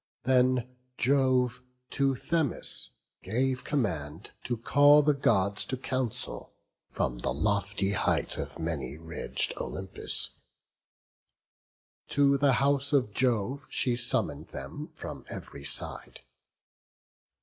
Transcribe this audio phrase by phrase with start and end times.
[0.23, 2.89] Then Jove to Themis
[3.21, 6.55] gave command to call The Gods to council
[6.89, 10.31] from the lofty height Of many ridg'd Olympus;
[12.07, 16.21] to the house Of Jove she summon'd them from ev'ry side.